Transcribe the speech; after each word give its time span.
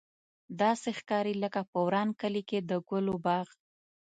داسې 0.61 0.89
ښکاري 0.99 1.33
لکه 1.43 1.59
په 1.71 1.77
وران 1.85 2.09
کلي 2.21 2.43
کې 2.49 2.59
د 2.69 2.71
ګلو 2.89 3.15
باغ. 3.25 3.47